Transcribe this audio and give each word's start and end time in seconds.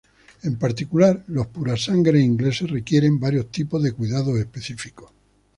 En 0.41 0.57
particular, 0.57 1.23
los 1.27 1.45
Purasangre 1.45 2.19
ingleses 2.19 2.67
requieren 2.71 3.19
varios 3.19 3.51
tipos 3.51 3.83
de 3.83 3.91
cuidados 3.91 4.35
específicos. 4.39 5.11